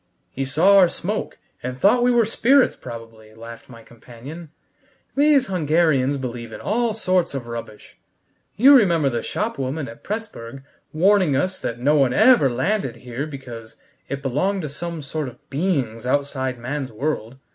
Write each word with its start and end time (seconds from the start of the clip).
"He 0.31 0.45
saw 0.45 0.77
our 0.79 0.89
smoke, 0.89 1.37
and 1.61 1.77
thought 1.77 2.01
we 2.01 2.09
were 2.09 2.25
spirits 2.25 2.75
probably," 2.75 3.35
laughed 3.35 3.69
my 3.69 3.83
companion. 3.83 4.49
"These 5.15 5.45
Hungarians 5.45 6.17
believe 6.17 6.51
in 6.51 6.59
all 6.59 6.95
sorts 6.95 7.35
of 7.35 7.45
rubbish: 7.45 7.99
you 8.55 8.75
remember 8.75 9.11
the 9.11 9.21
shopwoman 9.21 9.87
at 9.87 10.03
Pressburg 10.03 10.63
warning 10.91 11.35
us 11.35 11.59
that 11.59 11.77
no 11.77 11.97
one 11.97 12.13
ever 12.13 12.49
landed 12.49 12.95
here 13.05 13.27
because 13.27 13.75
it 14.09 14.23
belonged 14.23 14.63
to 14.63 14.69
some 14.69 15.03
sort 15.03 15.27
of 15.27 15.47
beings 15.51 16.07
outside 16.07 16.57
man's 16.57 16.91
world! 16.91 17.35